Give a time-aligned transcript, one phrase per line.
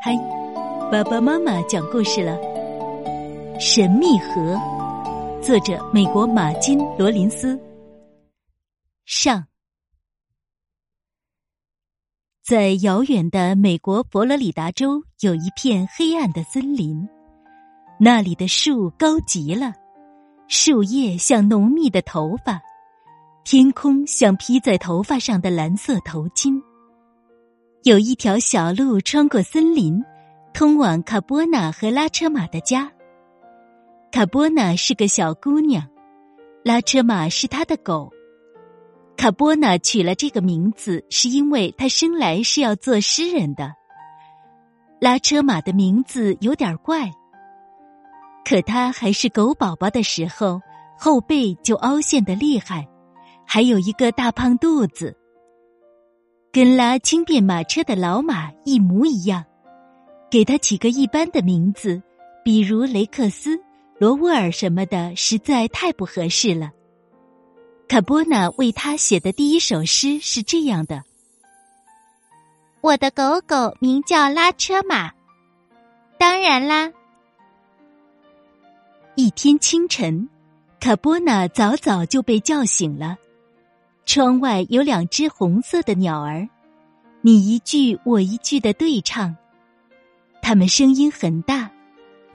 [0.00, 0.16] 嗨，
[0.92, 2.36] 爸爸妈妈讲故事了。
[3.58, 4.54] 《神秘河》，
[5.42, 7.58] 作者美国马金·罗林斯。
[9.04, 9.44] 上，
[12.44, 17.08] 在遥远的美国佛罗里达州，有一片黑暗的森林，
[17.98, 19.72] 那里的树高极了，
[20.46, 22.60] 树叶像浓密的头发，
[23.42, 26.62] 天空像披在头发上的蓝色头巾。
[27.84, 30.02] 有一条小路穿过森林，
[30.52, 32.90] 通往卡波纳和拉车马的家。
[34.10, 35.86] 卡波纳是个小姑娘，
[36.64, 38.12] 拉车马是她的狗。
[39.16, 43.72] 卡波纳取了这个名字，是因为她生来是要做诗人的。
[45.00, 47.08] 拉车马的名字有点怪，
[48.44, 50.60] 可他还是狗宝宝的时候，
[50.98, 52.88] 后背就凹陷的厉害，
[53.46, 55.16] 还有一个大胖肚子。
[56.50, 59.44] 跟拉轻便马车的老马一模一样，
[60.30, 62.02] 给他起个一般的名字，
[62.44, 63.60] 比如雷克斯、
[63.98, 66.70] 罗沃尔什么的，实在太不合适了。
[67.86, 71.02] 卡波纳为他写的第一首诗是这样的
[72.80, 75.10] ：“我的狗狗名叫拉车马。”
[76.18, 76.90] 当然啦，
[79.14, 80.28] 一天清晨，
[80.80, 83.16] 卡波纳早早就被叫醒了。
[84.08, 86.48] 窗外有两只红色的鸟儿，
[87.20, 89.36] 你一句我一句的对唱，
[90.40, 91.70] 它们声音很大，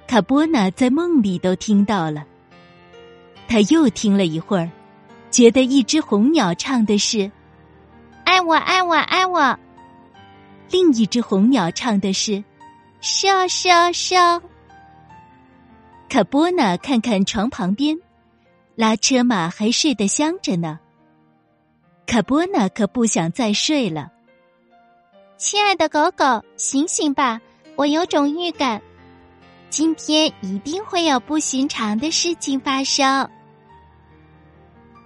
[0.06, 2.24] 卡波纳在梦里都听到了。
[3.48, 4.70] 他又听了一会儿，
[5.32, 7.32] 觉得一只红鸟唱的是
[8.24, 9.58] “爱我爱我爱我”，
[10.70, 12.44] 另一只红鸟唱的是
[13.02, 14.40] “烧烧烧”。
[16.08, 17.98] 卡波纳看看床旁边，
[18.76, 20.80] 拉车马还睡得香着呢。
[22.06, 24.12] 卡波纳可不想再睡了，
[25.38, 27.42] 亲爱的狗狗，醒醒吧！
[27.76, 28.82] 我有种预感，
[29.70, 33.28] 今天一定会有不寻常的事情发生。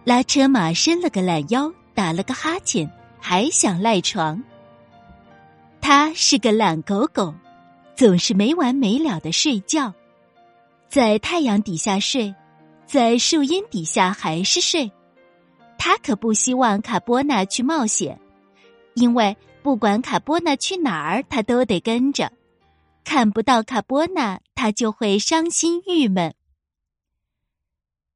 [0.03, 2.91] 拉车马伸了个懒腰，打了个哈欠，
[3.22, 4.43] 还想赖床。
[5.79, 7.33] 他是个懒狗狗，
[7.95, 9.93] 总是没完没了的睡觉，
[10.89, 12.35] 在太阳底下睡，
[12.85, 14.91] 在树荫底下还是睡。
[15.87, 18.19] 他可不希望卡波纳去冒险，
[18.95, 22.29] 因为不管卡波纳去哪儿，他都得跟着。
[23.05, 26.35] 看不到卡波纳，他就会伤心郁闷。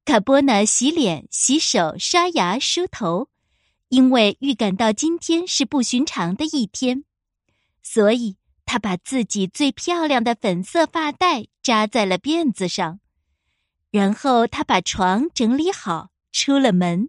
[0.04, 3.30] 卡波纳洗脸、洗手、刷牙、梳头，
[3.88, 7.06] 因为预感到今天是不寻常的一天，
[7.82, 13.00] 所以他把自己最漂亮的粉色发带扎在了辫子上，
[13.92, 17.08] 然后他把床整理好，出了门。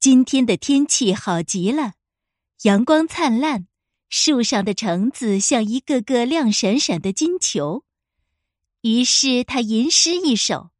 [0.00, 1.94] 今天的天气好极了，
[2.62, 3.66] 阳光灿烂，
[4.08, 7.82] 树上的橙子像一个个亮闪闪的金球。
[8.82, 10.70] 于是他吟诗一首：“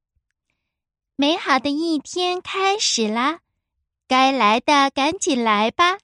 [1.17, 3.41] 美好的一天开始啦，
[4.07, 5.99] 该来的赶紧来吧。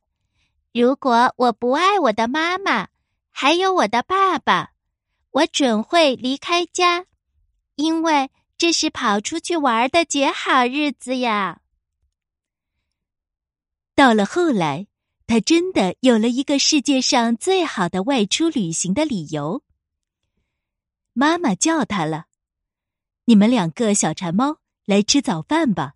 [0.72, 2.88] 如果我不爱我的妈妈，
[3.30, 4.72] 还有我的爸爸，
[5.30, 7.06] 我准会离开家，
[7.76, 11.60] 因为这是跑出去玩的绝好日子呀。”
[13.94, 14.88] 到了后来，
[15.26, 19.62] 他真的有了一个世界上最好的外出旅行的理由。
[21.12, 22.26] 妈妈叫他了
[23.26, 25.94] ：“你们两个小馋猫，来吃早饭吧。”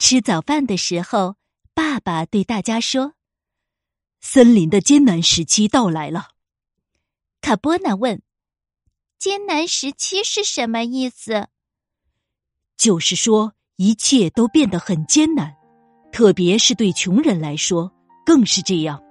[0.00, 1.36] 吃早饭的时候，
[1.74, 3.14] 爸爸对大家说
[4.20, 6.30] ：“森林的艰难时期到来了。”
[7.40, 8.20] 卡波纳问
[9.16, 11.48] ：“艰难时期是什么意思？”
[12.76, 15.59] 就是说，一切都变得很艰难。
[16.12, 17.90] 特别是对穷人来说，
[18.26, 19.02] 更是这样。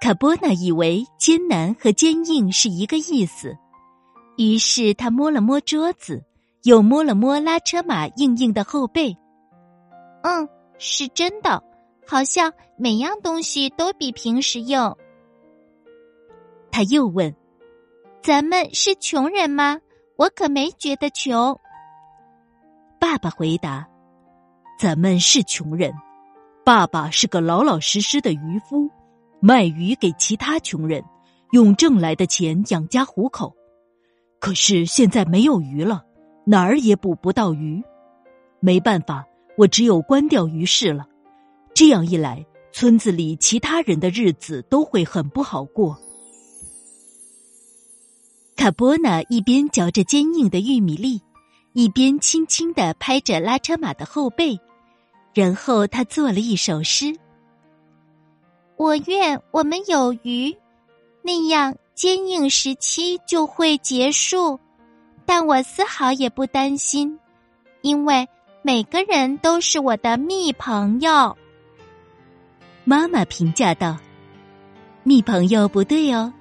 [0.00, 3.56] 卡波纳以为艰难和坚硬是一个意思，
[4.36, 6.22] 于是他摸了摸桌子，
[6.64, 9.16] 又摸了摸拉车马硬硬的后背。
[10.22, 10.46] 嗯，
[10.78, 11.62] 是真的，
[12.06, 14.78] 好像每样东西都比平时硬。
[16.70, 17.34] 他又问
[18.22, 19.78] ：“咱们是穷人吗？
[20.16, 21.58] 我可没觉得穷。”
[23.00, 23.88] 爸爸回答。
[24.78, 25.92] 咱们是穷人，
[26.64, 28.90] 爸爸是个老老实实的渔夫，
[29.40, 31.02] 卖鱼给其他穷人，
[31.52, 33.54] 用挣来的钱养家糊口。
[34.40, 36.04] 可是现在没有鱼了，
[36.44, 37.82] 哪儿也捕不到鱼，
[38.60, 39.24] 没办法，
[39.56, 41.06] 我只有关掉鱼市了。
[41.72, 45.96] 这样一来，村子里其他人的日子都会很不好过。
[48.56, 51.22] 卡波纳一边嚼着坚硬的玉米粒。
[51.74, 54.60] 一边轻轻的拍着拉车马的后背，
[55.34, 57.12] 然后他做了一首诗
[58.78, 60.56] ：“我愿我们有鱼，
[61.20, 64.60] 那样坚硬时期就会结束。
[65.26, 67.18] 但我丝毫也不担心，
[67.82, 68.28] 因为
[68.62, 71.36] 每个人都是我的蜜朋友。
[72.84, 73.96] 妈妈评价道
[75.02, 76.32] ：“蜜朋友不对哦，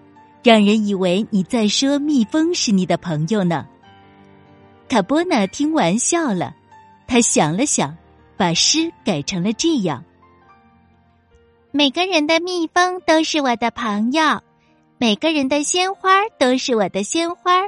[0.44, 3.68] 让人以为你在说蜜蜂是你的朋友呢。”
[4.94, 6.54] 卡波纳听完笑了，
[7.07, 7.98] 他想了想，
[8.38, 10.06] 把诗改成了这样
[11.74, 14.40] ：“每个人的蜜蜂都是我的朋友，
[15.00, 17.63] 每个人的鲜花都是我的鲜花。”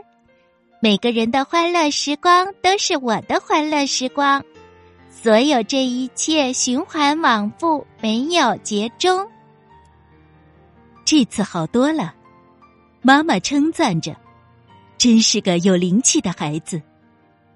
[0.79, 4.43] 每个人的欢乐时光都是我的欢乐时光，
[5.09, 9.27] 所有这一切循环往复，没有结终。
[11.03, 12.13] 这次好多了，
[13.01, 14.15] 妈妈称赞着
[14.95, 16.79] ：“真是个有灵气的孩子。”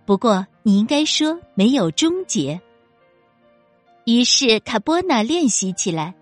[0.09, 2.59] 不过你应该说没有终结。
[4.05, 6.15] 于是卡波纳练习起来：“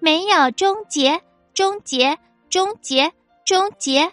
[0.00, 1.22] 没有终结，
[1.52, 3.12] 终结，终结，
[3.44, 4.10] 终结。”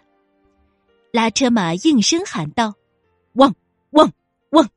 [1.13, 2.75] 拉车马应声喊道
[3.35, 3.56] ：“汪
[3.91, 4.12] 汪
[4.50, 4.69] 汪！”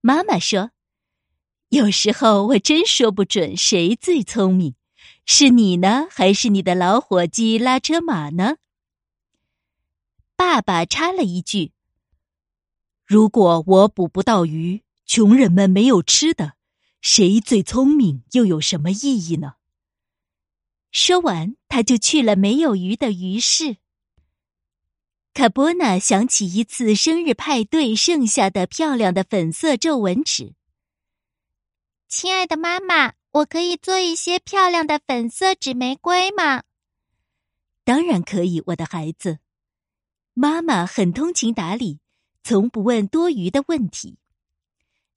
[0.00, 0.70] 妈妈说
[1.68, 4.74] ：“有时候我真说不准谁最聪明，
[5.26, 8.56] 是你呢，还是你的老伙计拉车马呢？”
[10.34, 11.72] 爸爸插了一句
[13.06, 16.54] ：“如果我捕不到鱼，穷人们没有吃的，
[17.00, 19.54] 谁最聪明又有什么意义呢？”
[20.90, 23.76] 说完，他就去了没有鱼的鱼市。
[25.32, 30.54] 卡波纳想起一次生日派对剩下的漂亮的粉色皱纹纸。
[32.08, 36.62] 亲爱的妈妈，我可以做一些漂亮的粉色纸玫瑰吗？
[37.84, 39.38] 当然可以，我的孩子。
[40.32, 42.00] 妈妈很通情达理，
[42.46, 44.20] 从不问多余的问题。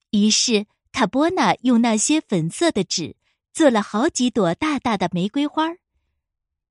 [0.10, 3.16] 于是卡波纳用那些粉色的纸
[3.54, 5.76] 做了好几朵大大的玫瑰花，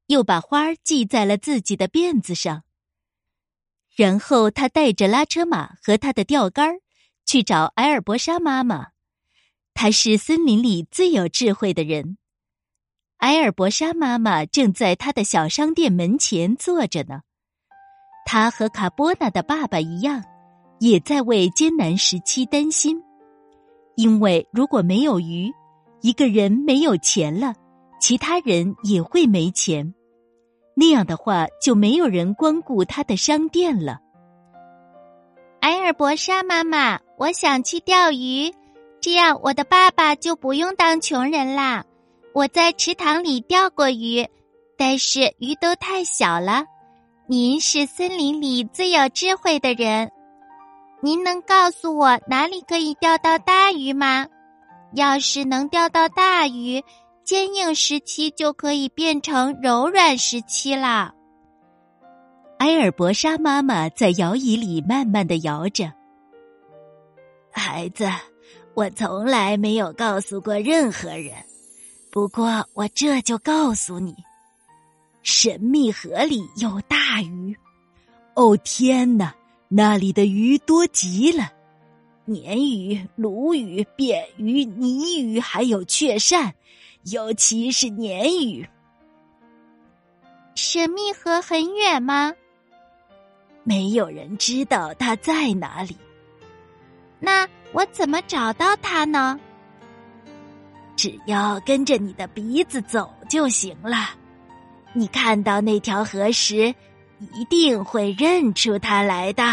[0.07, 2.65] 又把花系在了自己的辫子上。
[3.95, 6.81] 然后他带着拉车马和他的钓竿
[7.25, 8.89] 去找埃尔伯莎妈妈。
[9.75, 12.19] 她是森林里最有智慧的人。
[13.19, 17.23] 埃尔伯莎妈妈正在他的小商店门前坐着呢。
[18.27, 20.25] 他和卡波纳的爸爸一样，
[20.79, 23.03] 也在为艰难时期担心。
[23.97, 25.53] 因为如果没有鱼，
[26.01, 27.55] 一个人没有钱了，
[28.01, 29.95] 其他人也会没钱。
[30.75, 33.99] 那样的话，就没有人光顾他的商店了。
[35.61, 38.53] 埃尔伯莎妈妈，我想去钓鱼，
[39.01, 41.85] 这样我的爸爸就不用当穷人啦。
[42.33, 44.25] 我在池塘里钓过鱼，
[44.77, 46.65] 但是鱼都太小了。
[47.27, 50.13] 您是森林里最有智慧的人，
[51.01, 54.27] 您能告诉我哪里可以钓到大鱼吗？
[54.95, 56.83] 要是能钓到大鱼。
[57.25, 61.13] 坚硬时期就可以变成柔软时期了。
[62.57, 65.93] 埃尔博莎妈妈在摇椅里慢慢的摇着。
[67.53, 68.09] 孩子，
[68.73, 71.35] 我从来没有告诉过任何人，
[72.11, 74.17] 不过我这就告诉你：
[75.23, 77.55] 神秘河里有大鱼。
[78.37, 79.35] 哦天哪，
[79.69, 81.53] 那里的鱼多极了，
[82.27, 86.53] 鲶鱼、鲈鱼、扁鱼、泥鱼，还有雀鳝。
[87.05, 88.69] 尤其是鲶鱼。
[90.55, 92.35] 神秘河很远吗？
[93.63, 95.97] 没有人知道它在哪里。
[97.21, 99.39] 那我怎么找到它呢？
[100.97, 104.11] 只要跟着你的鼻子走就行了。
[104.93, 106.75] 你看到那条河时，
[107.35, 109.45] 一定会认出他来的。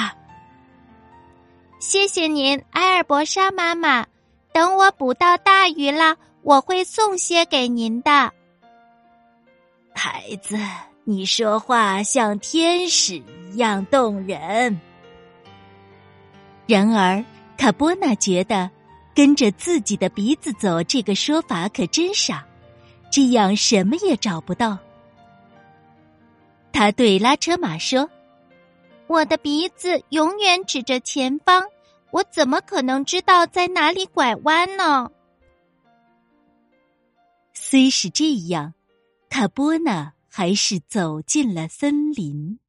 [1.79, 4.05] 谢谢您，埃尔伯莎妈妈。
[4.53, 6.15] 等我捕到大鱼了。
[6.41, 8.31] 我会送些给您的，
[9.95, 10.55] 孩子。
[11.03, 14.79] 你说话像天使一样动人。
[16.67, 17.25] 然而，
[17.57, 18.69] 卡波纳觉得
[19.15, 22.45] 跟着自己的鼻子走这个说法可真傻，
[23.11, 24.77] 这样什么也找不到。
[26.75, 28.09] 他对拉车马说
[29.07, 31.63] ：“我的鼻子永远指着前方，
[32.11, 35.09] 我怎么可能知道在哪里拐弯呢？”
[37.55, 38.73] 虽是这样，
[39.29, 42.59] 卡波纳还是走进了森林。